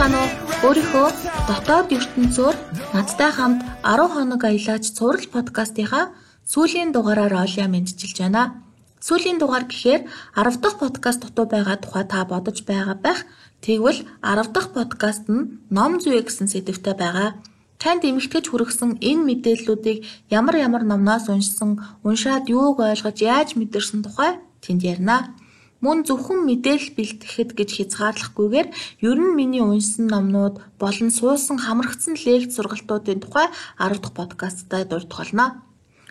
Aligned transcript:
уу? 0.00 0.28
Өөрийнхөө 0.64 1.08
дотоод 1.44 1.92
ертөнцөөр 1.92 2.56
надтай 2.96 3.30
хамт 3.36 3.60
10 3.84 4.08
хоног 4.08 4.40
аялаач 4.48 4.84
цуврал 4.96 5.28
подкастынхаа 5.28 6.16
сүүлийн 6.48 6.88
дугаараар 6.96 7.44
олё 7.44 7.68
мэдчилж 7.68 8.16
байна. 8.24 8.64
Сүүлийн 9.04 9.36
дугаар 9.36 9.68
гэхээр 9.68 10.08
10 10.40 10.56
дахь 10.64 10.80
подкаст 10.80 11.20
дутуу 11.20 11.44
байгаа 11.52 11.76
тухай 11.84 12.04
та 12.08 12.24
бодож 12.24 12.64
байгаа 12.64 12.96
байх. 12.96 13.28
Тэгвэл 13.60 14.00
10 14.24 14.56
дахь 14.56 14.72
подкаст 14.72 15.28
нь 15.28 15.68
ном 15.68 16.00
зүй 16.00 16.24
гэсэн 16.24 16.48
сэдвтэй 16.48 16.96
байгаа. 16.96 17.36
Танд 17.76 18.00
эмэгтгэж 18.08 18.48
хүргэсэн 18.48 19.04
энэ 19.04 19.26
мэдээллүүдийг 19.28 19.98
ямар 20.32 20.56
ямар 20.64 20.82
номноос 20.88 21.28
уншсан, 21.28 21.76
уншаад 22.08 22.48
юуг 22.48 22.80
ойлгож 22.80 23.20
яаж 23.20 23.52
мэдэрсэн 23.60 24.00
тухай 24.00 24.40
тэнд 24.64 24.80
ярина. 24.80 25.36
Мөн 25.80 26.04
зөвхөн 26.04 26.44
мэдээлэл 26.44 26.92
бэлтгэхэд 26.92 27.50
гэж 27.56 27.70
хязгаарлахгүйгээр 27.72 28.68
ер 29.08 29.18
нь 29.24 29.36
миний 29.38 29.64
уншсан 29.64 30.12
номнууд 30.12 30.60
болон 30.76 31.08
суусан 31.08 31.56
хамрагдсан 31.56 32.20
лекц 32.20 32.52
сургалтуудын 32.60 33.24
тухай 33.24 33.48
10 33.80 34.04
дахь 34.04 34.12
подкасттай 34.12 34.84
дурдах 34.84 35.24
болно. 35.24 35.46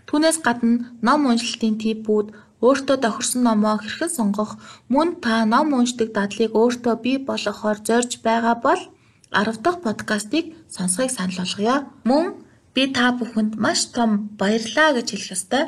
Түүнээс 0.10 0.42
гадна 0.42 0.90
ном 1.06 1.30
уншилтын 1.30 1.78
типүүд, 1.78 2.28
өөртөө 2.66 2.98
тохирсон 2.98 3.42
номоо 3.46 3.78
хэрхэн 3.78 4.10
сонгох, 4.10 4.58
мөн 4.90 5.22
та 5.22 5.46
ном 5.46 5.78
уншдаг 5.78 6.10
дадлыг 6.18 6.52
өөртөө 6.58 6.96
бий 7.06 7.18
болгохоор 7.22 7.78
зорж 7.86 8.12
байгаа 8.26 8.56
бол 8.66 8.82
10 9.30 9.62
дахь 9.62 9.80
подкастыг 9.86 10.46
сонсохыг 10.66 11.14
санал 11.14 11.46
болгоё. 11.46 11.76
Мөн 12.10 12.26
би 12.74 12.90
та 12.90 13.14
бүхэнд 13.14 13.54
маш 13.64 13.86
том 13.94 14.34
баярлалаа 14.40 14.98
гэж 14.98 15.08
хэлэх 15.14 15.34
ёстой. 15.38 15.64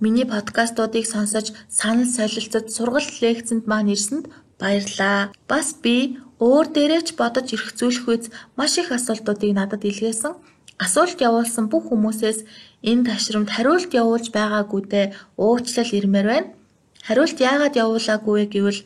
Миний 0.00 0.26
подкастуудыг 0.34 1.04
сонсож 1.10 1.46
санал 1.78 2.06
солилцож 2.16 2.66
сургалт 2.70 3.14
лекцэнд 3.24 3.64
маань 3.66 3.92
ирсэнд 3.94 4.24
баярлалаа. 4.60 5.34
Бас 5.50 5.74
би 5.82 5.96
өөр 6.38 6.66
дээрээ 6.74 7.02
ч 7.06 7.08
бодож 7.18 7.46
ирэх 7.50 7.74
зүйлх 7.74 8.06
үйс 8.06 8.30
маш 8.58 8.78
их 8.78 8.94
асуултуудыг 8.94 9.50
надад 9.58 9.82
илгээсэн. 9.82 10.38
Асуулт 10.78 11.18
явуулсан 11.28 11.66
бүх 11.66 11.90
хүмүүсээс 11.90 12.46
энэ 12.90 13.06
ташрамд 13.10 13.50
хариулт 13.50 13.90
явуулж 13.90 14.30
байгаагүйдээ 14.30 15.06
уучлал 15.34 15.90
ирмээр 15.98 16.26
байна. 16.30 16.48
Хариулт 17.02 17.38
яагаад 17.50 17.74
явуулаагүй 17.82 18.46
гэвэл 18.54 18.80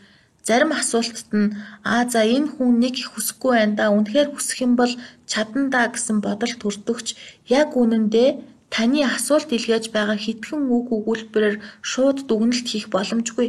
зарим 0.49 0.73
асуултад 0.73 1.29
нь 1.37 1.53
аа 1.85 2.09
за 2.13 2.25
энэ 2.25 2.57
хүн 2.57 2.81
нэг 2.81 2.95
их 3.03 3.09
хүсэхгүй 3.13 3.53
байна 3.53 3.75
да 3.77 3.85
үнэхээр 3.93 4.29
хүсэх 4.33 4.65
юм 4.65 4.73
бол 4.81 4.93
чадна 5.31 5.69
да 5.75 5.93
гэсэн 5.93 6.25
бодол 6.25 6.55
төрдөгч 6.57 7.09
яг 7.59 7.77
үнэндээ 7.77 8.29
таны 8.73 9.05
асуулт 9.05 9.53
илгээж 9.53 9.85
байгаа 9.93 10.17
хитгэн 10.17 10.63
үг 10.77 10.87
өгүүлбэрээр 10.97 11.57
шууд 11.91 12.19
дүгнэлт 12.29 12.67
хийх 12.73 12.87
боломжгүй. 12.95 13.49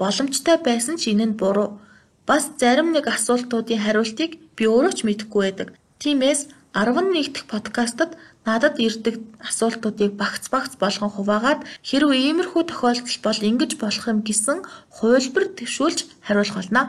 Боломжтой 0.00 0.56
байсан 0.68 0.96
ч 1.00 1.02
энэ 1.12 1.26
нь 1.32 1.38
буруу. 1.40 1.80
Бас 2.28 2.44
зарим 2.60 2.92
нэг 2.92 3.08
асуултуудын 3.08 3.80
хариултыг 3.82 4.30
би 4.56 4.64
өөрөө 4.68 4.92
ч 4.92 5.00
мэдэхгүй 5.08 5.42
байдаг. 5.42 5.68
Тиймээс 6.02 6.40
11 6.76 7.32
дахь 7.32 7.48
подкастад 7.52 8.10
надад 8.46 8.76
ирдэг 8.86 9.16
асуултуудыг 9.48 10.12
багц 10.20 10.44
багц 10.52 10.72
болгон 10.82 11.10
хуваагаад 11.12 11.60
хэрвээ 11.88 12.20
иймэрхүү 12.28 12.62
тохиолдол 12.68 13.18
бол 13.24 13.40
ингэж 13.50 13.72
болох 13.82 14.04
юм 14.12 14.20
гэсэн 14.24 14.58
хувилбар 14.96 15.44
төвшүүлж 15.56 15.98
хариулах 16.26 16.56
болно. 16.58 16.82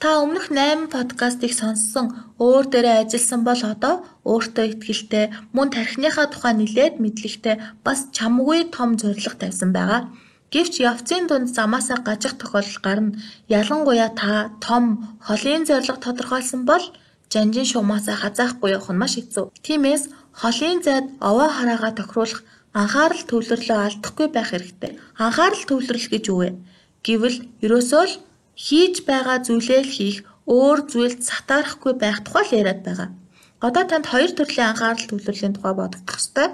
Та 0.00 0.24
өмнөх 0.24 0.48
8 0.48 0.88
подкастыг 0.88 1.52
сонссон, 1.52 2.06
өөр 2.40 2.72
дээрээ 2.72 2.96
ажилласан 3.04 3.44
бол 3.44 3.60
одоо 3.72 3.94
өөртөө 4.24 4.64
ихтгэлтэй, 4.72 5.24
мөн 5.52 5.68
тархиныхаа 5.76 6.26
тухай 6.32 6.56
нилээд 6.56 6.96
мэдлэгтэй 7.04 7.60
бас 7.84 8.08
чамгүй 8.16 8.72
том 8.72 8.96
зорилго 8.96 9.36
тавьсан 9.36 9.76
байгаа. 9.76 10.08
Гэвч 10.48 10.80
явцын 10.80 11.28
дунд 11.28 11.52
замаасаа 11.52 12.00
гажих 12.00 12.40
тохиолдол 12.40 12.80
гарна. 12.80 13.20
Ялангуяа 13.52 14.08
та 14.16 14.56
том, 14.64 14.84
холын 15.20 15.68
зорилго 15.68 16.00
тодорхойлсон 16.00 16.64
бол 16.64 16.84
жанжин 17.28 17.68
шуумаасаа 17.68 18.16
хазаахгүй 18.24 18.72
явах 18.72 18.88
нь 18.96 19.00
маш 19.02 19.20
хэцүү. 19.20 19.52
Тиймээс 19.60 20.04
холын 20.40 20.80
зайд 20.80 21.12
овоо 21.28 21.48
хараагаа 21.52 21.92
тохируулах 22.00 22.40
анхаарал 22.72 23.22
төвлөрлөө 23.28 23.78
алдахгүй 23.84 24.28
байх 24.32 24.48
хэрэгтэй. 24.48 24.92
Анхаарал 25.20 25.64
төвлөрөл 25.68 26.08
гэж 26.08 26.24
юу 26.32 26.38
вэ? 26.40 26.48
Гэвэл 27.04 27.36
ерөөсөө 27.64 28.04
л 28.08 28.14
хийж 28.66 28.94
байгаа 29.08 29.38
зүйлээ 29.46 29.80
л 29.86 29.94
хийх, 29.96 30.18
өөр 30.56 30.78
зүйлд 30.90 31.20
сатаарахгүй 31.28 31.94
байх 32.02 32.18
тухай 32.26 32.44
л 32.46 32.56
яриад 32.60 32.80
байгаа. 32.86 33.08
Одоо 33.66 33.84
танд 33.86 34.06
хоёр 34.12 34.32
төрлийн 34.34 34.70
анхаарал 34.72 35.06
төвлөрлийн 35.08 35.54
тухай 35.54 35.74
бодох 35.76 36.02
ёстой. 36.16 36.48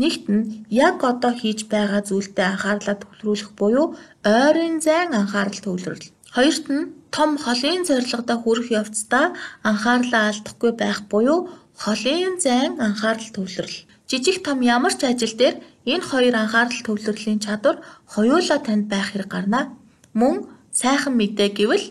Нэгт 0.00 0.24
нь 0.34 0.44
яг 0.70 0.98
одоо 1.12 1.32
хийж 1.40 1.60
байгаа 1.70 2.02
зүйлдээ 2.08 2.46
анхаарлаа 2.50 2.96
төвлөрүүлэх 2.98 3.50
буюу 3.58 3.86
ойрын 4.26 4.76
зайн 4.86 5.10
анхаарал 5.20 5.60
төвлөрөл. 5.62 6.10
Хоёрт 6.34 6.66
нь 6.74 6.90
том 7.14 7.30
холын 7.44 7.82
зорилгодоо 7.88 8.38
хүрэх 8.42 8.68
явцдаа 8.80 9.26
анхаарлаа 9.70 10.22
алдахгүй 10.30 10.72
байх 10.82 10.98
буюу 11.10 11.38
холын 11.82 12.34
зайн 12.44 12.72
анхаарал 12.86 13.30
төвлөрөл. 13.34 13.78
Жижиг 14.10 14.42
том 14.46 14.58
ямар 14.76 14.94
ч 14.98 15.02
ажил 15.06 15.34
дээр 15.38 15.56
энэ 15.92 16.08
хоёр 16.10 16.34
анхаарал 16.42 16.80
төвлөрлийн 16.86 17.40
чадвар 17.46 17.76
хоёулаа 18.14 18.58
танд 18.66 18.84
байх 18.90 19.06
хэрэг 19.10 19.30
гарна. 19.30 19.60
Мөн 20.20 20.53
Сайхан 20.80 21.14
мэдээ 21.14 21.50
гэвэл 21.58 21.86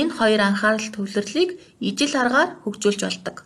энэ 0.00 0.14
хоёр 0.14 0.40
анхаарал 0.46 0.88
төвлөрлийг 0.94 1.50
ижил 1.82 2.14
аргаар 2.22 2.50
хөгжүүлж 2.62 3.00
болдог. 3.02 3.36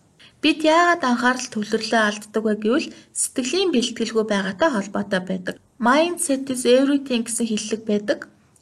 Бид 0.43 0.61
яагаад 0.69 1.03
анхаарал 1.11 1.49
төвлөрлөө 1.49 2.03
алддаг 2.05 2.43
вэ 2.45 2.55
гэвэл 2.65 2.89
сэтгэлийн 3.23 3.71
бэлтгэлгүй 3.73 4.25
байгаатай 4.29 4.69
холбоотой 4.73 5.23
байдаг. 5.25 5.55
Mindset 5.81 6.45
is 6.53 6.63
everything 6.69 7.25
гэсэн 7.25 7.47
хэллэг 7.49 7.83
байдаг. 7.89 8.19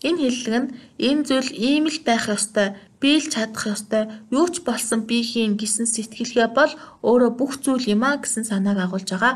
Энэ 0.06 0.20
хэллэг 0.22 0.54
нь 0.60 0.72
энэ 1.08 1.24
зүйл 1.28 1.50
ийм 1.68 1.84
л 1.90 1.98
байх 2.06 2.24
ёстой, 2.36 2.68
би 3.00 3.10
л 3.18 3.26
чадах 3.32 3.64
ёстой, 3.74 4.04
юу 4.30 4.46
ч 4.52 4.62
болсон 4.62 5.00
би 5.08 5.18
хийн 5.30 5.58
гэсэн 5.60 5.86
сэтгэлгээ 5.90 6.48
бол 6.54 6.72
өөрөө 7.08 7.32
бүх 7.36 7.52
зүйл 7.64 7.84
юм 7.94 8.02
а 8.06 8.20
гэсэн 8.22 8.44
санааг 8.46 8.78
агуулж 8.86 9.08
байгаа. 9.12 9.34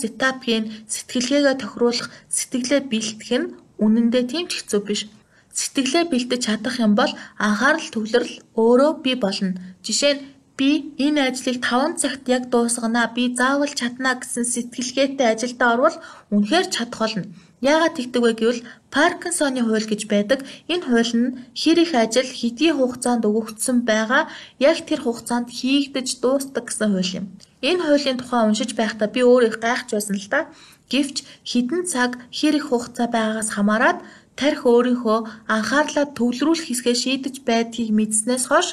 Setup 0.00 0.38
хийн 0.44 0.64
сэтгэлгээгээ 0.92 1.56
тохируулах, 1.60 2.08
сэтгэлээ 2.36 2.80
бэлтгэх 2.92 3.32
нь 3.40 3.52
үнэндээ 3.84 4.24
тийм 4.32 4.44
ч 4.48 4.52
хэцүү 4.64 4.80
биш 4.84 5.00
Сэтгэлээ 5.58 6.04
бэлдэж 6.12 6.40
чадах 6.46 6.76
юм 6.86 6.92
бол 7.00 7.12
анхаарал 7.46 7.88
төвлөрөл 7.90 8.34
өөрөө 8.62 8.92
бий 9.04 9.16
болно. 9.24 9.58
Жишээ 9.86 10.12
нь 10.14 10.22
би 10.58 10.70
энэ 11.06 11.20
ажлыг 11.28 11.58
5 11.58 11.98
цагт 12.02 12.24
яг 12.36 12.42
дуусгана. 12.52 13.02
Би 13.16 13.24
заавал 13.38 13.72
чадна 13.80 14.12
гэсэн 14.18 14.44
сэтгэлгээтэй 14.54 15.28
ажилдаа 15.34 15.68
орвол 15.74 15.96
үнэхээр 16.34 16.66
чадах 16.74 17.00
болно. 17.02 17.26
Яагаад 17.72 17.94
тэгдэг 17.98 18.22
вэ 18.22 18.32
гэвэл 18.38 18.66
Паркинсоны 18.94 19.62
хууль 19.66 19.90
гэж 19.90 20.02
байдаг. 20.06 20.40
Энэ 20.72 20.86
хууль 20.86 21.14
нь 21.18 21.34
хэр 21.60 21.78
их 21.82 21.92
ажил 22.02 22.30
хэдийн 22.38 22.78
хугацаанд 22.78 23.26
өгөгдсөн 23.26 23.78
байгаа 23.82 24.30
яг 24.62 24.78
тэр 24.86 25.00
хугацаанд 25.02 25.48
хийгдэж 25.58 26.08
дуустдаг 26.22 26.70
гэсэн 26.70 26.90
хууль 26.94 27.14
юм. 27.18 27.26
Энэ 27.68 27.82
хуулийн 27.82 28.18
тухай 28.18 28.42
уншиж 28.46 28.70
байхдаа 28.78 29.08
би 29.10 29.20
өөрөө 29.26 29.50
их 29.50 29.58
гайхаж 29.58 29.90
байсан 29.90 30.16
л 30.22 30.28
да. 30.30 30.40
Гэвч 30.86 31.16
хідэн 31.50 31.82
цаг 31.92 32.10
хэр 32.30 32.54
их 32.62 32.70
хугацаа 32.70 33.10
байгаагаас 33.10 33.50
хамаарат 33.52 33.98
тарих 34.38 34.62
өөрийнхөө 34.70 35.18
анхаарлаа 35.50 36.06
төвлөрүүлэх 36.14 36.70
хэсгээ 36.70 36.96
шийдэж 37.02 37.34
байдгийг 37.42 37.90
мэдснээс 37.98 38.44
хойш 38.48 38.68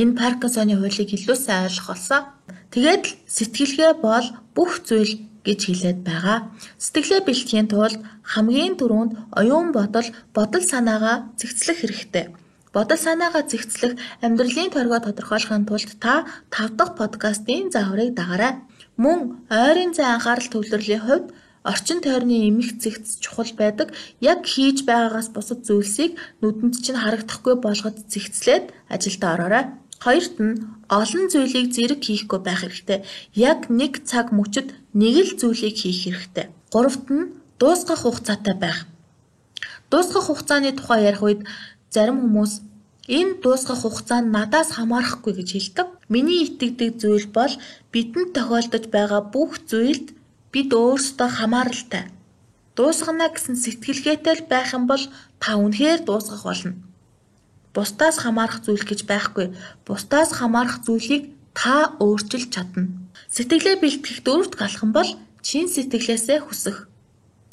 энэ 0.00 0.16
Паркинсоны 0.18 0.78
хуулийг 0.78 1.10
илүү 1.10 1.36
сайн 1.36 1.66
ойлгох 1.66 1.88
болсон. 1.90 2.22
Тэгээд 2.70 3.02
л 3.10 3.12
сэтгэлгээ 3.26 3.92
бол 3.98 4.26
бүх 4.54 4.72
зүйл 4.86 5.26
гэж 5.42 5.60
хэлээд 5.66 6.00
байгаа. 6.06 6.38
Сэтгэлээ 6.78 7.20
бэлтгэхийн 7.26 7.68
тулд 7.72 7.98
хамгийн 8.22 8.78
түрүүнд 8.78 9.12
оюун 9.40 9.74
бодол, 9.74 10.08
бодол 10.36 10.62
санаагаа 10.62 11.34
зэгцлэх 11.40 11.78
хэрэгтэй. 11.82 12.26
Бодол 12.70 13.00
санаагаа 13.00 13.42
зэгцлэх 13.50 13.98
амьдралын 14.22 14.70
торгоо 14.70 15.00
тодорхойлохын 15.02 15.66
тулд 15.66 15.90
та 15.98 16.22
5 16.54 16.78
дахь 16.78 16.94
подкастын 16.94 17.74
зааврыг 17.74 18.14
дагаарай. 18.14 18.62
Мөн 18.94 19.42
ойрын 19.50 19.90
зай 19.96 20.06
анхаарал 20.14 20.46
төвлөрлийн 20.52 21.02
хувьд 21.02 21.26
Орчин 21.62 22.00
тойрны 22.00 22.48
эмх 22.48 22.80
зэгц 22.80 23.20
чухал 23.20 23.52
байдаг. 23.52 23.92
Яг 24.20 24.48
хийж 24.48 24.88
байгаагаас 24.88 25.28
бусад 25.28 25.68
зүйлсийг 25.68 26.16
нүдэнд 26.40 26.80
чинь 26.80 26.96
харагдахгүй 26.96 27.54
болгоод 27.60 28.08
зэгцлээд 28.08 28.72
ажилдаа 28.88 29.30
ороорой. 29.36 29.64
Хоёрт 30.00 30.36
нь 30.40 30.56
олон 30.88 31.24
зүйлийг 31.28 31.68
зэрэг 31.76 32.00
хийхгүй 32.00 32.40
байх 32.40 32.64
хэрэгтэй. 32.64 33.04
Яг 33.36 33.68
нэг 33.68 34.08
цаг 34.08 34.32
мөчөд 34.32 34.72
нэг 34.96 35.16
л 35.20 35.32
зүйлийг 35.36 35.76
хийх 35.76 36.00
хэрэгтэй. 36.08 36.46
Гуравт 36.72 37.06
нь 37.12 37.36
дуусгах 37.60 38.08
хугацаатай 38.08 38.56
байх. 38.56 38.88
Дуусгах 39.92 40.32
хугацааны 40.32 40.72
тухай 40.72 41.04
ярих 41.04 41.20
үед 41.20 41.40
зарим 41.92 42.24
хүмүүс 42.24 42.64
энэ 43.16 43.44
дуусгах 43.44 43.84
хугацаа 43.84 44.24
нь 44.24 44.32
надаас 44.32 44.72
хамаарахгүй 44.80 45.32
гэж 45.36 45.48
хэлдэг. 45.52 45.88
Миний 46.08 46.48
итгэдэг 46.48 46.96
зүйл 46.96 47.28
бол 47.36 47.52
бидэнд 47.92 48.32
тохиолдож 48.32 48.84
байгаа 48.88 49.20
бүх 49.34 49.60
зүйлд 49.68 50.16
бид 50.52 50.70
өөрсдөө 50.74 51.28
хамааралтай. 51.38 52.04
Дуусгана 52.76 53.30
гэсэн 53.30 53.56
сэтгэлгээтэй 53.58 54.34
л 54.40 54.44
байх 54.50 54.74
юм 54.74 54.84
бол 54.90 55.02
та 55.42 55.58
үнэхээр 55.58 56.06
дуусгах 56.06 56.42
болно. 56.46 56.74
Бусдаас 57.74 58.16
хамаарах 58.22 58.66
зүйл 58.66 58.82
гэж 58.82 59.06
байхгүй. 59.06 59.54
Бусдаас 59.86 60.30
хамаарах 60.34 60.82
зүйлийг 60.82 61.30
та 61.54 61.94
өөрчилж 62.02 62.50
чадна. 62.50 62.90
Сэтгэлээ 63.30 63.76
бэлтгэх 63.78 64.26
дөрөвт 64.26 64.54
галхан 64.58 64.90
бол 64.90 65.10
чин 65.46 65.70
сэтгэлээсээ 65.70 66.38
хүсэх. 66.42 66.90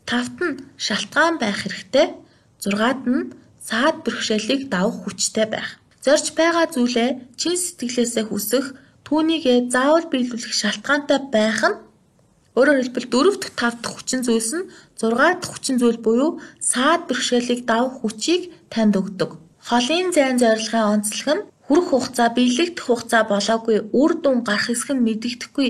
Тавт 0.10 0.38
нь 0.42 0.58
шалтгаан 0.78 1.38
байх 1.38 1.62
хэрэгтэй. 1.62 2.18
Зургаад 2.64 3.02
нь 3.06 3.30
саад 3.62 4.02
бэрхшээлийг 4.02 4.74
давах 4.74 5.06
хүчтэй 5.06 5.46
байх. 5.46 5.78
зорж 6.08 6.32
байгаа 6.40 6.72
зүйлээ 6.72 7.36
чин 7.36 7.56
сэтгэлээсээ 7.60 8.26
хүсэх, 8.32 8.66
түүнийгээ 9.04 9.68
заавал 9.68 10.08
биелүүлэх 10.08 10.56
шалтгаантай 10.56 11.20
байх 11.36 11.60
нь 11.68 11.80
Өөрөөр 12.58 12.90
хэлбэл 12.90 13.08
4 13.14 13.38
дахь 13.38 13.54
5 13.54 13.86
дахь 13.86 13.96
хүчин 14.02 14.22
зүйлс 14.26 14.52
нь 14.58 14.66
6 14.98 15.14
дахь 15.14 15.52
хүчин 15.54 15.78
зүйл 15.78 16.02
буюу 16.02 16.42
саад 16.58 17.06
бэрхшээлийг 17.06 17.70
давах 17.70 18.02
хүчийг 18.02 18.42
танд 18.74 18.98
өгдөг. 18.98 19.38
Холын 19.70 20.10
зайн 20.16 20.42
зорилгын 20.42 20.90
онцлог 20.94 21.28
нь 21.38 21.46
хүрэх 21.68 21.88
хугацаа 21.92 22.30
биелэгдэх 22.34 22.86
хугацаа 22.88 23.24
болоогүй 23.30 23.78
үр 24.02 24.12
дүн 24.24 24.38
гарах 24.48 24.72
хэсэг 24.72 24.90
нь 24.96 25.06
мэдэгдэхгүй 25.06 25.68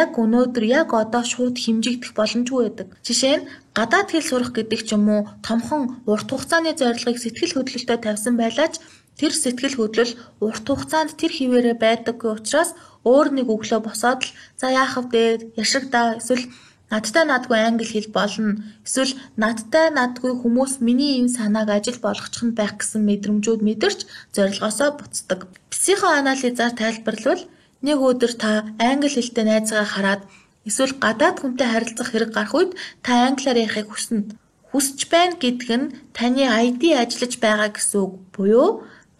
яг 0.00 0.10
өнөөдөр 0.22 0.64
яг 0.80 0.88
одоо 0.94 1.22
шууд 1.26 1.58
хэмжигдэх 1.58 2.14
боломжгүй 2.14 2.60
байдаг. 2.64 2.88
Жишээ 3.02 3.36
нь 3.36 3.48
гадаад 3.74 4.08
хэл 4.14 4.30
сурах 4.30 4.54
гэдэг 4.54 4.80
ч 4.86 4.94
юм 4.94 5.10
уу 5.10 5.22
томхон 5.42 5.82
урт 6.06 6.28
хугацааны 6.30 6.72
зорилгыг 6.78 7.18
сэтгэл 7.18 7.54
хөдлөлтөд 7.58 8.00
тавьсан 8.06 8.34
байлаач 8.38 8.78
тэр 9.18 9.32
сэтгэл 9.34 9.76
хөдлөл 9.78 10.12
урт 10.44 10.64
хугацаанд 10.68 11.16
тэр 11.20 11.32
хിവэрэ 11.34 11.72
байдаггүй 11.80 12.30
учраас 12.36 12.70
өөр 13.08 13.28
нэг 13.36 13.46
өглөө 13.54 13.80
босоод 13.84 14.20
л 14.28 14.34
за 14.60 14.66
яах 14.70 14.94
вэ 15.12 15.52
яшигдаа 15.56 16.20
эсвэл 16.20 16.44
надтай 16.92 17.24
надгүй 17.24 17.58
англи 17.58 17.86
хэл 17.88 18.10
болно 18.18 18.60
эсвэл 18.84 19.14
надтай 19.42 19.86
надгүй 19.94 20.32
хүмүүс 20.42 20.82
миний 20.86 21.22
энэ 21.22 21.34
санааг 21.38 21.68
ажил 21.70 21.98
болгочих 22.02 22.42
нь 22.44 22.56
байх 22.58 22.74
гэсэн 22.76 23.02
мэдрэмжүүд 23.06 23.60
мэдэрч 23.64 24.00
зорилгоосоо 24.34 24.90
буцдаг. 24.98 25.40
Психоанализаар 25.72 26.74
тайлбарлавал 26.76 27.42
нэг 27.86 27.98
өдөр 28.08 28.32
та 28.42 28.50
англи 28.76 29.08
хэлтэй 29.08 29.44
найзгаа 29.46 29.86
хараад 29.86 30.22
эсвэл 30.68 30.98
гадаад 31.04 31.36
хүнтэй 31.40 31.68
харилцах 31.70 32.08
хэрэг 32.10 32.30
гарах 32.34 32.54
үед 32.58 32.72
та 33.06 33.12
англиар 33.28 33.58
ярихыг 33.64 33.88
хүснэ. 33.90 34.36
Хүсэж 34.70 35.00
байна 35.10 35.34
гэдэг 35.40 35.70
нь 35.80 35.92
таны 36.12 36.44
ID 36.46 36.82
ажиллаж 36.94 37.32
байгаа 37.42 37.70
гэсэн 37.74 37.98
үг 38.02 38.12
буюу 38.34 38.68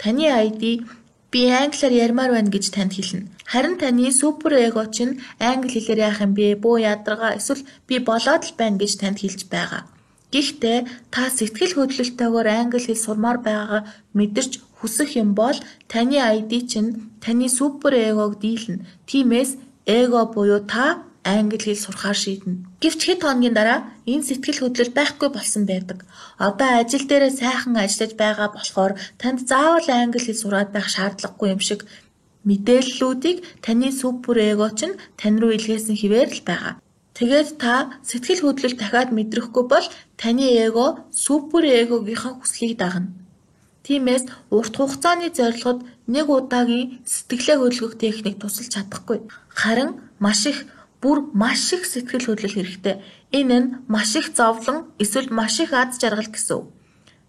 таны 0.00 0.26
ID 0.46 0.62
би 1.30 1.42
англиар 1.62 1.92
ярмаар 1.92 2.30
байна 2.34 2.50
гэж 2.50 2.64
танд 2.74 2.92
хэлнэ. 2.96 3.28
Харин 3.52 3.76
таны 3.78 4.10
супер 4.12 4.52
эго 4.66 4.82
чинь 4.96 5.20
англи 5.38 5.70
хэлээр 5.70 6.00
яах 6.08 6.20
юм 6.24 6.32
бэ? 6.34 6.56
Бөө 6.62 6.76
ядаргаа 6.92 7.36
эсвэл 7.38 7.62
би 7.86 7.98
болоод 8.08 8.42
л 8.48 8.58
байна 8.58 8.80
гэж 8.80 8.92
танд 8.98 9.20
хэлж 9.20 9.46
байгаа. 9.52 9.84
Гэхдээ 10.32 10.78
та 11.10 11.22
сэтгэл 11.30 11.74
хөдлөлтөөр 11.76 12.46
англи 12.48 12.80
хэл 12.82 13.04
сурмаар 13.04 13.38
байгаагаа 13.42 13.82
мэдэрч 14.16 14.52
хүсэх 14.78 15.18
юм 15.22 15.34
бол 15.34 15.58
таны 15.92 16.18
ID 16.18 16.52
чинь 16.70 16.90
таны 17.20 17.46
супер 17.50 17.92
эгог 17.94 18.40
дийлнэ. 18.42 18.86
Тиймээс 19.06 19.50
эго 19.86 20.24
буюу 20.34 20.62
та 20.72 21.02
англи 21.24 21.58
хэл 21.60 21.84
сурахаар 21.84 22.16
шийднэ. 22.16 22.80
Гэвч 22.80 23.00
хэд 23.04 23.20
хоногийн 23.22 23.56
дараа 23.56 23.80
энэ 24.08 24.24
сэтгэл 24.24 24.60
хөдлөл 24.64 24.92
байхгүй 24.96 25.28
болсон 25.32 25.64
байдаг. 25.68 25.98
Одоо 26.40 26.68
ажил 26.80 27.04
дээрээ 27.06 27.32
сайхан 27.36 27.76
ажиллаж 27.76 28.12
байгаа 28.16 28.48
болохоор 28.52 28.92
танд 29.20 29.44
заавал 29.44 29.88
англи 29.92 30.20
хэл 30.24 30.42
сураад 30.42 30.70
байх 30.72 30.88
шаардлагагүй 30.88 31.48
юм 31.54 31.60
шиг 31.60 31.84
мэдээллүүдийг 32.48 33.38
таны 33.60 33.92
супер 33.92 34.36
эго 34.50 34.68
чинь 34.78 34.96
тань 35.20 35.38
руу 35.40 35.52
илгээсэн 35.52 35.96
хിവэр 35.96 36.30
л 36.32 36.42
байгаа. 36.48 36.74
Тэгээд 37.12 37.48
та 37.60 38.00
сэтгэл 38.00 38.40
хөдлөл 38.48 38.76
дахиад 38.80 39.12
мэдрэхгүй 39.12 39.64
бол 39.68 39.86
таны 40.16 40.46
эго 40.56 41.04
супер 41.12 41.68
эгогийнхаа 41.68 42.40
хүслийг 42.40 42.80
дагна. 42.80 43.12
Тиймээс 43.84 44.24
урт 44.48 44.74
хугацааны 44.76 45.28
зорилгод 45.28 45.84
нэг 46.08 46.26
удаагийн 46.32 47.04
сэтгэлээ 47.04 47.56
хөдөлгөх 47.60 47.94
техник 48.00 48.36
тусалж 48.40 48.72
чадахгүй. 48.72 49.18
Харин 49.52 50.00
маш 50.16 50.46
их 50.48 50.64
бүр 51.00 51.18
маш 51.32 51.72
их 51.72 51.84
сэтгэл 51.86 52.26
хөдлөл 52.28 52.56
хэрэгтэй. 52.56 52.96
Энэ 53.32 53.58
нь 53.60 53.68
маш 53.88 54.16
их 54.20 54.36
зовлон 54.36 54.78
эсвэл 55.02 55.28
маш 55.30 55.60
их 55.60 55.72
аз 55.72 55.98
жаргал 56.00 56.28
гэсэн 56.28 56.56
үг. 56.60 56.66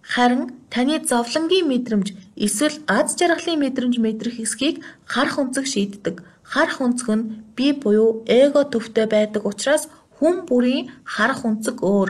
Харин 0.01 0.43
таны 0.69 0.99
зовлонгийн 0.99 1.67
мэдрэмж 1.71 2.07
эсвэл 2.35 2.77
аз 2.87 3.15
жаргалын 3.19 3.61
мэдрэмж 3.63 3.95
мэдрэх 4.01 4.35
хэсгийг 4.37 4.83
харах 5.05 5.39
өнцөг 5.39 5.65
шийддэг. 5.69 6.15
Харах 6.43 6.81
өнцөг 6.83 7.09
нь 7.15 7.27
би 7.55 7.71
буюу 7.71 8.23
эго 8.27 8.61
төвтэй 8.67 9.07
байдаг 9.07 9.45
учраас 9.45 9.87
хүн 10.17 10.43
бүрийн 10.49 10.91
харах 11.07 11.47
өнцөг 11.47 11.79
өөр. 11.79 12.09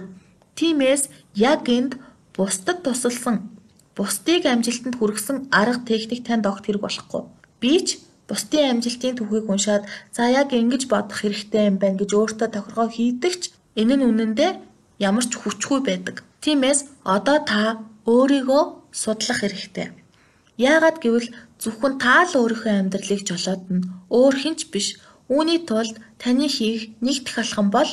Тиймээс 0.58 1.04
яг 1.36 1.70
энд 1.70 2.02
бусдад 2.36 2.82
тусалсан, 2.84 3.38
бусдыг 3.96 4.46
амжилтанд 4.50 4.96
хүргэсэн 4.98 5.38
арга 5.52 5.86
техник 5.86 6.26
танд 6.26 6.48
огт 6.50 6.66
хэрэг 6.66 6.82
болохгүй. 6.82 7.24
Би 7.62 7.74
ч 7.86 7.88
бусдын 8.32 8.80
амжилтын 8.80 9.20
түүхийг 9.20 9.52
уншаад 9.52 9.84
за 10.16 10.32
яг 10.32 10.56
ингэж 10.56 10.88
бодох 10.88 11.20
хэрэгтэй 11.20 11.68
юм 11.68 11.78
байна 11.84 12.00
гэж 12.00 12.12
өөртөө 12.16 12.48
тохиргоо 12.56 12.88
хийдэгч 12.88 13.42
энэ 13.76 13.96
нь 14.00 14.08
үнэндээ 14.08 14.52
ямар 15.08 15.26
ч 15.28 15.36
хүчгүй 15.36 15.80
байдаг. 15.84 16.24
Тиймээс 16.40 16.80
одоо 17.04 17.38
та 17.52 17.84
өөрийгөө 18.08 18.64
судлах 19.02 19.44
хэрэгтэй. 19.44 19.88
Яагаад 20.58 20.98
гэвэл 21.04 21.28
зөвхөн 21.62 21.94
та 22.04 22.24
л 22.30 22.34
өөрийнхөө 22.40 22.74
амьдралыг 22.80 23.22
жолоодно. 23.28 23.84
Өөр 24.10 24.36
хинч 24.40 24.60
биш. 24.74 24.88
Үүний 25.30 25.60
тулд 25.68 25.96
таны 26.22 26.48
хийх 26.48 26.96
нэг 27.06 27.18
дэх 27.26 27.38
алхам 27.44 27.68
бол 27.76 27.92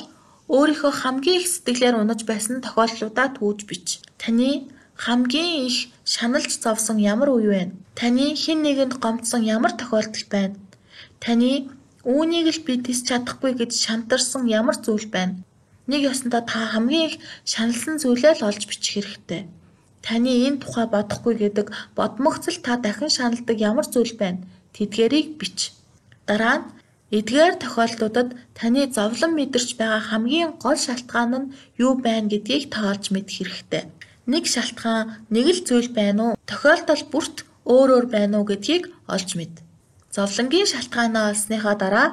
өөрийнхөө 0.49 0.93
хамгийн 1.03 1.41
их 1.41 1.47
сэтгэлээр 1.49 2.01
унаж 2.01 2.21
байсан 2.25 2.65
тохиолдлуудаа 2.65 3.29
түүж 3.37 3.59
бич. 3.69 3.87
Таны 4.23 4.69
хамгийн 4.99 5.67
их 5.71 5.77
шаналж 6.13 6.51
зовсон 6.59 6.99
ямар 6.99 7.31
үе 7.31 7.47
вэ? 7.51 7.63
Таны 7.99 8.35
хэн 8.43 8.59
нэгэнд 8.67 8.95
гомдсон 8.99 9.43
ямар 9.57 9.73
тохиолдол 9.79 10.27
байна? 10.35 10.59
Таны 11.23 11.71
үүнийг 12.03 12.47
л 12.51 12.61
би 12.67 12.75
тис 12.83 13.07
чадахгүй 13.07 13.55
гэж 13.55 13.71
шантарсан 13.79 14.51
ямар 14.51 14.75
зүйл 14.75 15.07
байна? 15.07 15.39
Нэг 15.87 16.03
ёсондоо 16.11 16.43
та 16.43 16.75
хамгийн 16.75 17.07
их 17.09 17.17
шаналсан 17.47 18.03
зүйлээ 18.03 18.43
л 18.43 18.47
олж 18.51 18.63
бичих 18.67 18.95
хэрэгтэй. 18.99 19.47
Таны 20.03 20.31
энэ 20.51 20.67
тухай 20.67 20.87
бодохгүй 20.91 21.35
гэдэг 21.47 21.67
бодмогцол 21.95 22.59
та 22.59 22.75
дахин 22.83 23.11
шаналдаг 23.15 23.57
ямар 23.71 23.87
зүйл 23.87 24.19
байна? 24.19 24.43
Тэдгэрийг 24.75 25.39
бич. 25.39 25.59
Дараа 26.27 26.59
нь 26.59 26.69
эдгээр 27.15 27.55
тохиолдлуудад 27.63 28.35
таны 28.59 28.91
зовлон 28.91 29.33
мэдэрч 29.39 29.79
байгаа 29.79 30.03
хамгийн 30.11 30.59
гол 30.59 30.75
шалтгаан 30.75 31.33
нь 31.39 31.51
юу 31.79 31.95
байна 32.03 32.27
гэдгийг 32.33 32.67
та 32.75 32.91
олж 32.91 33.15
мэдэх 33.15 33.37
хэрэгтэй 33.39 33.85
нэг 34.33 34.45
шалтгаан 34.45 35.25
нэг 35.35 35.47
л 35.57 35.61
зүйл 35.65 35.89
байна 35.97 36.23
уу? 36.23 36.39
Тохиолдол 36.45 37.03
бүрт 37.13 37.37
өөр 37.65 37.89
өөр 37.97 38.07
байна 38.13 38.35
уу 38.39 38.47
гэдгийг 38.49 38.85
олж 39.09 39.31
мэд. 39.41 39.55
Зовлонгийн 40.15 40.69
шалтгаанаа 40.69 41.33
олсныхаа 41.33 41.77
дараа 41.81 42.09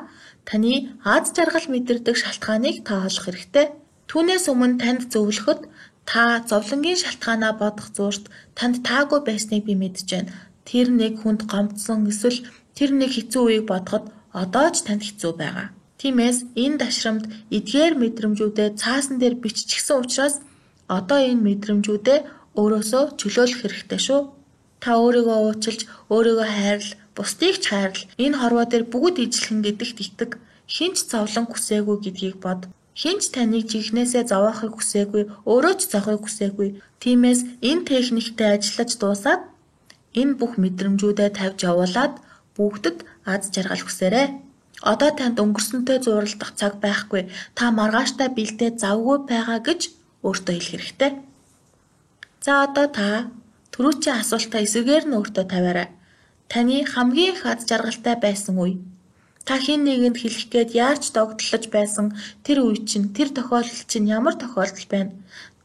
таны 0.47 0.95
аз 1.03 1.35
жаргал 1.35 1.67
мэдэрдэг 1.71 2.15
шалтгааныг 2.15 2.87
та 2.87 3.03
олох 3.07 3.25
хэрэгтэй. 3.27 3.65
Түүнээс 4.09 4.45
өмнө 4.51 4.79
танд 4.83 5.01
зөвлөхөд 5.13 5.61
та 6.09 6.23
зовлонгийн 6.49 6.99
шалтгаанаа 7.03 7.53
бодох 7.61 7.87
зуурт 7.95 8.25
танд 8.57 8.75
таагүй 8.87 9.19
байсныг 9.27 9.63
би 9.65 9.73
мэдж 9.75 10.07
байна. 10.11 10.31
Тэр 10.69 10.87
нэг 10.91 11.13
хүнд 11.21 11.41
гомдсон 11.51 12.07
эсвэл 12.11 12.45
тэр 12.77 12.89
нэг 12.99 13.11
хэцүү 13.15 13.43
үеийг 13.43 13.65
бодоход 13.71 14.05
одоо 14.31 14.67
ч 14.75 14.85
танд 14.87 15.03
хэцүү 15.07 15.31
байгаа. 15.39 15.67
Тиймээс 15.99 16.39
энэ 16.63 16.79
дашрамд 16.83 17.23
эдгээр 17.57 17.93
мэдрэмжүүдээ 18.01 18.69
цаасан 18.81 19.17
дээр 19.17 19.35
биччихсэн 19.41 19.97
учраас 20.03 20.35
Одоо 20.87 21.19
энэ 21.19 21.41
мэдрэмжүүдээ 21.47 22.19
өөрөөсөө 22.59 23.03
чөлөөлөх 23.19 23.59
хэрэгтэй 23.61 24.01
шүү. 24.07 24.21
Та 24.83 24.89
өөрийгөө 25.01 25.37
уучилж, 25.49 25.81
өөрийгөө 26.13 26.47
хайрл, 26.47 26.89
бусдыг 27.17 27.55
ч 27.57 27.65
хайрл. 27.73 28.01
Энэ 28.21 28.37
хорвоо 28.39 28.65
дээр 28.69 28.85
бүгд 28.93 29.15
ижилхэн 29.23 29.59
гэдэгт 29.65 29.97
итэг. 30.05 30.31
Хинч 30.69 30.97
зовлон 31.09 31.45
хүсээгүй 31.49 31.97
гэдгийг 32.01 32.37
бод. 32.43 32.61
Хинч 32.95 33.33
таныг 33.33 33.65
чихнээсээ 33.71 34.23
зовоохыг 34.31 34.73
хүсээгүй, 34.77 35.23
өөрөө 35.49 35.73
ч 35.79 35.81
зовхыг 35.91 36.21
хүсээгүй. 36.23 36.69
Тиймээс 37.01 37.41
энэ 37.69 37.85
техниктэй 37.89 38.49
ажиллаж 38.55 38.91
дуусаад 39.01 39.41
энэ 40.15 40.37
бүх 40.39 40.55
мэдрэмжүүдээ 40.61 41.29
тавьж 41.35 41.59
явуулаад 41.67 42.13
бүгдэд 42.55 42.97
аз 43.27 43.51
жаргал 43.51 43.83
хүсээрэй. 43.83 44.27
Одоо 44.91 45.11
танд 45.17 45.37
өнгөрсөнтэй 45.43 45.97
зууралдах 46.03 46.51
цаг 46.59 46.73
байхгүй. 46.83 47.21
Та 47.57 47.71
маргааштай 47.75 48.29
бэлдээ 48.31 48.79
завгүй 48.79 49.17
байгаа 49.27 49.59
гэж 49.67 49.81
өөртөө 50.27 50.53
хэлэх 50.57 50.71
хэрэгтэй. 50.73 51.11
За 52.45 52.51
одоо 52.65 52.87
та 52.97 53.07
түрүүчийн 53.73 54.19
асуултаа 54.21 54.61
эсвэгээр 54.65 55.05
нь 55.07 55.17
өөртөө 55.17 55.45
тавиарай. 55.53 55.87
Таны 56.51 56.77
хамгийн 56.93 57.33
их 57.33 57.45
аз 57.45 57.65
жаргалтай 57.69 58.15
байсан 58.25 58.55
үе. 58.63 58.77
Та 59.47 59.53
хин 59.61 59.85
нэгэнд 59.85 60.17
хэлэх 60.19 60.45
гээд 60.53 60.71
яаж 60.85 61.03
догтлож 61.13 61.63
байсан 61.69 62.05
тэр 62.45 62.57
үе 62.65 62.81
чинь 62.89 63.13
тэр 63.17 63.29
тохиолдол 63.37 63.83
чинь 63.91 64.09
ямар 64.17 64.35
тохиолдол 64.37 64.87
байна? 64.93 65.13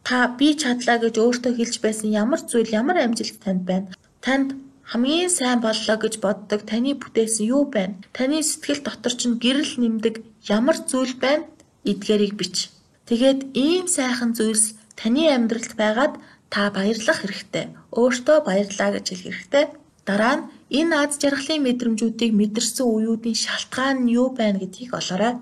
Та 0.05 0.17
би 0.39 0.49
чадлаа 0.63 0.99
гэж 1.01 1.15
өөртөө 1.21 1.53
хэлж 1.57 1.77
байсан 1.85 2.09
ямар 2.23 2.41
зүйл 2.51 2.71
ямар 2.81 2.97
амжилт 3.01 3.41
танд 3.45 3.63
байна? 3.71 3.89
Танд 4.25 4.49
хамгийн 4.91 5.31
сайн 5.31 5.61
боллоо 5.65 5.97
гэж 6.01 6.15
боддог 6.25 6.61
таны 6.71 6.93
бүтээсэн 6.97 7.45
юу 7.55 7.65
байна? 7.75 8.01
Таны 8.17 8.43
сэтгэл 8.43 8.81
дотор 8.85 9.15
чинь 9.21 9.41
гэрэл 9.45 9.75
нэмдэг 9.81 10.15
ямар 10.57 10.77
зүйл 10.91 11.15
байна? 11.25 11.45
Эдгээрийг 11.85 12.35
бич. 12.41 12.57
Тэгээд 13.11 13.41
ийм 13.59 13.91
сайхан 13.91 14.39
зүйлс 14.39 14.79
таны 14.95 15.27
амьдралд 15.35 15.75
байгаад 15.75 16.15
та 16.47 16.71
баярлах 16.71 17.19
хэрэгтэй. 17.27 17.67
Өөртөө 17.91 18.39
баярлаа 18.47 18.91
гэж 18.95 19.07
хэлэх 19.11 19.51
хэрэгтэй. 19.51 19.65
Дараа 20.07 20.35
нь 20.39 20.47
энэ 20.79 20.95
аз 21.03 21.19
жаргалын 21.19 21.67
мэдрэмжүүдийг 21.67 22.31
мэдэрсэн 22.39 22.87
үеүүдийн 22.87 23.39
шалтгаан 23.45 24.07
нь 24.07 24.15
юу 24.15 24.31
байна 24.39 24.63
гэдгийг 24.63 24.95
олоорой. 24.95 25.35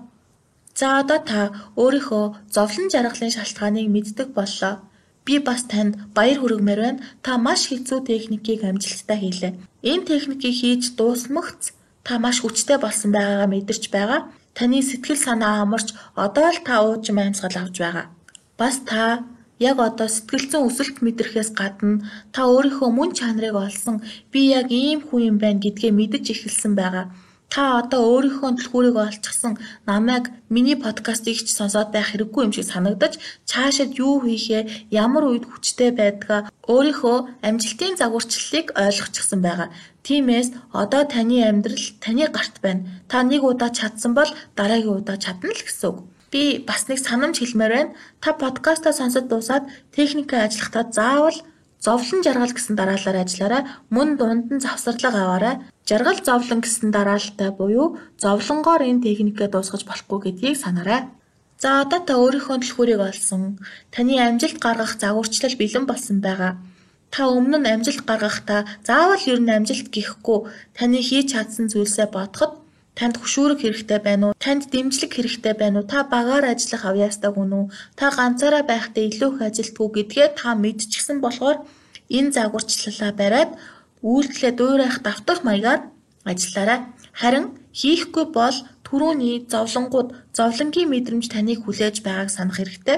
За 0.79 0.87
одоо 1.01 1.19
та 1.29 1.39
өөрийнхөө 1.77 2.25
зовлон 2.55 2.87
жаргалын 2.89 3.35
шалтгааныг 3.37 3.87
мэддэг 3.93 4.29
боллоо. 4.33 4.73
Би 5.25 5.37
бас 5.37 5.61
танд 5.69 5.93
баяр 6.17 6.41
хүргэмээр 6.41 6.81
байна. 6.81 7.03
Та 7.21 7.37
маш 7.37 7.69
хэцүү 7.69 7.99
техникийг 8.09 8.65
амжилттай 8.65 9.17
хийлээ. 9.21 9.53
Энэ 9.85 10.07
техникийг 10.09 10.55
хийж 10.57 10.83
дуусмагц 10.97 11.63
та 12.05 12.17
маш 12.17 12.41
хүчтэй 12.41 12.77
болсон 12.81 13.13
байгаагаа 13.13 13.49
мэдэрч 13.53 13.93
байгаа. 13.93 14.21
Таны 14.59 14.83
сэтгэл 14.83 15.15
санаа 15.15 15.63
амарч 15.63 15.95
одоо 16.25 16.51
л 16.51 16.59
та 16.67 16.83
уужим 16.83 17.15
амьсгал 17.23 17.55
авч 17.63 17.75
байгаа. 17.79 18.05
Бас 18.59 18.75
та 18.89 19.23
яг 19.69 19.77
одоо 19.79 20.07
сэтгэлзэн 20.11 20.67
өсөлт 20.67 20.97
мэдрэхээс 20.99 21.55
гадна 21.55 22.03
та 22.35 22.43
өөрийнхөө 22.51 22.89
мөн 22.91 23.15
чанарыг 23.15 23.55
олсон 23.55 24.03
би 24.31 24.51
яг 24.59 24.67
ийм 24.67 24.99
хүн 25.07 25.21
юм 25.31 25.37
байна 25.39 25.63
гэдгээ 25.63 25.91
мэдэж 25.95 26.25
эхэлсэн 26.35 26.73
байгаа. 26.75 27.05
Та 27.53 27.81
одоо 27.81 28.01
өөрийнхөө 28.11 28.51
түлхүүрийг 28.59 28.97
олчихсан 28.99 29.53
намайг 29.87 30.27
миний 30.53 30.75
подкастыг 30.75 31.39
ч 31.39 31.49
сонсоод 31.55 31.89
байх 31.95 32.11
хэрэггүй 32.11 32.41
юм 32.45 32.53
шиг 32.53 32.67
санагдаж 32.67 33.13
цаашид 33.49 33.95
юу 33.95 34.19
хийхээ 34.21 34.91
ямар 34.91 35.23
үед 35.23 35.47
хүчтэй 35.47 35.89
байдгаа 35.95 36.51
өөрийнхөө 36.73 37.17
амжилтын 37.47 37.95
загварчлалыг 37.97 38.67
ойлгочихсон 38.83 39.39
байгаа. 39.41 39.69
Тиймээс 40.09 40.73
одоо 40.73 41.05
таны 41.05 41.37
амьдрал 41.45 41.85
таны 42.01 42.25
гарт 42.33 42.57
байна. 42.65 42.81
Та 43.05 43.21
нэг 43.21 43.45
удаа 43.45 43.69
чадсан 43.69 44.17
бол 44.17 44.25
дараагийн 44.57 45.05
удаа 45.05 45.21
чадна 45.21 45.53
л 45.53 45.61
гэсэн 45.61 45.85
үг. 45.85 45.97
Би 46.33 46.65
бас 46.65 46.89
нэг 46.89 46.97
санамж 46.97 47.37
хэлмээр 47.37 47.73
байна. 47.77 47.93
Та 48.17 48.33
подкастаа 48.33 48.89
сонсож 48.89 49.29
дуусаад 49.29 49.69
техникээ 49.93 50.49
ажиллахдаа 50.49 50.89
заавал 50.89 51.37
зовлон 51.77 52.25
жаргал 52.25 52.49
гэсэн 52.49 52.73
дараалалаар 52.73 53.21
ажиллаарай. 53.21 53.63
Мөн 53.93 54.17
дунд 54.17 54.49
нь 54.49 54.63
завсарлага 54.65 55.29
аваарай. 55.29 55.55
Жаргал 55.85 56.17
зовлон 56.25 56.65
гэсэн 56.65 56.89
дараалалтай 56.89 57.53
буюу 57.53 58.01
зовлонгоор 58.17 58.81
энэ 58.89 59.05
техникээ 59.05 59.53
дуусгаж 59.53 59.85
болохгүй 59.85 60.33
гэдгийг 60.33 60.57
санаарай. 60.57 61.05
За 61.61 61.85
одоо 61.85 62.01
та 62.01 62.17
өөрийнхөө 62.17 62.57
түлхүүрийг 62.65 63.01
олсон. 63.13 63.61
Таны 63.93 64.17
амжилт 64.17 64.57
гаргах 64.57 64.97
загварчлал 64.97 65.53
бэлэн 65.53 65.85
болсон 65.85 66.17
байгаа. 66.17 66.57
Та 67.13 67.21
өмнө 67.37 67.57
нь 67.59 67.71
амжилт 67.73 68.05
гаргахдаа 68.09 68.61
заавал 68.87 69.23
ер 69.33 69.39
нь 69.41 69.53
амжилт 69.57 69.87
гэхгүй 69.95 70.39
таны 70.77 70.99
хийж 71.07 71.33
чадсан 71.33 71.65
зүйлсээ 71.71 72.07
бодоход 72.13 72.53
Танд 72.99 73.15
хөшүүрэг 73.15 73.59
хэрэгтэй 73.63 73.99
байна 74.03 74.23
уу? 74.27 74.35
Танд 74.43 74.67
дэмжлэг 74.73 75.11
хэрэгтэй 75.15 75.55
байна 75.55 75.79
уу? 75.79 75.87
Та 75.87 76.03
багаар 76.03 76.51
ажиллах 76.51 76.83
авьяастай 76.83 77.31
хүн 77.31 77.51
үү? 77.59 77.65
Та 77.95 78.11
ганцаараа 78.11 78.63
байхдаа 78.67 79.03
илүү 79.07 79.29
их 79.39 79.41
ажилтгүй 79.47 79.87
гэдгээ 79.95 80.27
та 80.35 80.51
мэдчихсэн 80.59 81.17
болохоор 81.23 81.57
энэ 82.17 82.33
загварчлалаа 82.35 83.11
бариад 83.15 83.51
үйлдэлээ 84.03 84.53
дуурайх 84.59 84.97
давтах 84.99 85.39
маягаар 85.47 85.81
ажиллаарай. 86.27 86.79
Харин 87.15 87.45
хийхгүй 87.79 88.25
бол 88.35 88.57
түрүүний 88.83 89.47
зовлонгууд 89.47 90.09
зовлонгийн 90.37 90.91
мэдрэмж 90.91 91.25
таныг 91.31 91.63
хүлээж 91.63 92.03
байгааг 92.03 92.29
санах 92.35 92.59
хэрэгтэй. 92.59 92.97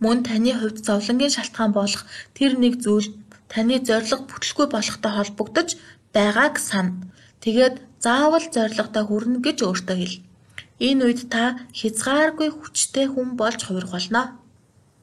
Мөн 0.00 0.18
таны 0.28 0.52
хувьд 0.56 0.80
зовлонгийн 0.88 1.34
шалтгаан 1.36 1.72
болох 1.76 2.02
тэр 2.36 2.56
нэг 2.56 2.80
зүйл 2.84 3.08
таны 3.52 3.76
зориг 3.84 4.24
бүтэлгүй 4.30 4.66
болохтой 4.72 5.12
холбогдож 5.12 5.68
байгааг 6.16 6.56
сана. 6.58 6.96
Тэгээд 7.44 7.76
заавал 8.00 8.46
зорилгодоо 8.54 9.04
хүрнэ 9.06 9.38
гэж 9.46 9.58
өөртөө 9.68 9.96
хэл. 10.00 10.16
Энэ 10.88 11.02
үед 11.06 11.20
та 11.34 11.44
хязгааргүй 11.78 12.48
хүчтэй 12.50 13.06
хүн 13.12 13.36
болж 13.40 13.60
хувирах 13.62 13.92
болно. 13.94 14.22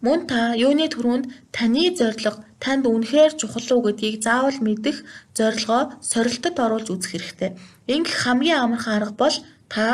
Мөн 0.02 0.20
та 0.32 0.40
юуны 0.56 0.88
төрөнд 0.90 1.26
таны 1.56 1.92
зорилго 2.00 2.44
танд 2.64 2.84
үнэхээр 2.88 3.34
чухал 3.40 3.68
уу 3.72 3.82
гэдгийг 3.88 4.24
заавал 4.24 4.60
мэдэх 4.64 4.98
зорилгоо 5.38 5.82
сорилтод 6.12 6.56
оруулж 6.66 6.88
үзэх 6.92 7.12
хэрэгтэй. 7.12 7.52
Ингэх 7.94 8.18
хамгийн 8.24 8.64
амархан 8.64 8.96
арга 8.98 9.16
бол 9.24 9.38
та 9.72 9.86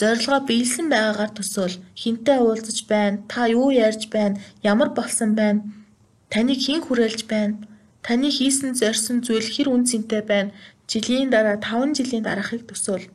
зорилгоо 0.00 0.40
биелсэн 0.48 0.86
байгаагаар 0.92 1.32
төсөөл. 1.36 1.76
Хинтээ 2.00 2.38
уулзаж 2.40 2.78
байна? 2.92 3.24
Та 3.32 3.48
юу 3.48 3.68
ярьж 3.72 4.08
байна? 4.12 4.40
Ямар 4.62 4.90
болсон 4.96 5.30
байна? 5.40 5.64
Таныг 6.32 6.60
хэн 6.60 6.80
хүрээлж 6.84 7.24
байна? 7.28 7.56
Таны 8.04 8.28
хийсэн 8.28 8.76
зорьсон 8.76 9.24
зүйл 9.26 9.48
хэр 9.48 9.68
үн 9.72 9.82
цэнтэй 9.88 10.22
байна? 10.22 10.52
жилийн 10.90 11.30
дараа 11.30 11.56
5 11.56 11.96
жилийн 11.96 12.24
дараахыг 12.24 12.62
төсөөл. 12.68 13.08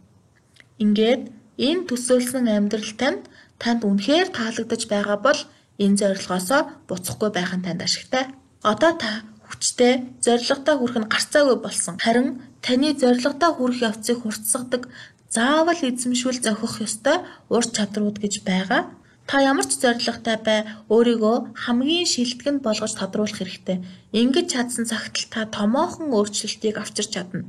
Ингээд 0.83 1.21
энэ 1.67 1.85
төсөөлсөн 1.89 2.45
амьдрал 2.49 2.93
танд 3.01 3.23
танд 3.61 3.81
үнэхээр 3.85 4.29
таалагдаж 4.33 4.81
байгаа 4.89 5.17
бол 5.21 5.39
энэ 5.83 5.99
зорилгоосоо 6.01 6.61
буцахгүй 6.87 7.29
байх 7.33 7.51
нь 7.55 7.65
танд 7.65 7.81
ашигтай. 7.85 8.23
Одоо 8.71 8.91
та 9.01 9.09
хүчтэй 9.47 9.93
зорилготой 10.25 10.75
хүрэх 10.77 10.97
нь 10.99 11.11
гарцаагүй 11.13 11.57
болсон. 11.61 11.95
Харин 12.01 12.27
таны 12.65 12.89
зорилготой 13.01 13.51
хүрэх 13.53 13.79
явцыг 13.89 14.17
хурцсагдаг 14.21 14.83
заавал 15.29 15.81
эзэмшүүл 15.89 16.39
зохих 16.45 16.73
ёстой 16.87 17.17
ур 17.53 17.65
чадрууд 17.75 18.17
гэж 18.23 18.33
байгаа. 18.49 18.81
Та 19.29 19.37
ямар 19.45 19.65
ч 19.69 19.77
зорилготой 19.77 20.37
бай 20.41 20.59
өөрийгөө 20.89 21.53
хамгийн 21.53 22.09
шилтгэнд 22.09 22.65
болгож 22.65 22.97
тодруулах 22.97 23.37
хэрэгтэй. 23.37 23.77
Ингэж 24.09 24.45
чадсан 24.49 24.89
цагт 24.89 25.21
л 25.21 25.29
та 25.29 25.45
томоохон 25.45 26.09
өөрчлөлтийг 26.17 26.81
авчирч 26.81 27.13
чадна. 27.13 27.45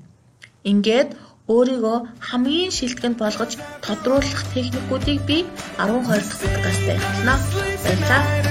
Ингээд 0.61 1.17
өөрийгөө 1.49 1.99
хамгийн 2.29 2.73
шилтгэнд 2.77 3.17
болгож 3.17 3.57
тодруулах 3.81 4.41
техникүүдийг 4.53 5.25
би 5.25 5.39
12 5.81 6.05
дахь 6.21 6.41
подкастт 6.45 6.85
ярилцлаа. 6.93 7.39
Баярлалаа. 7.81 8.50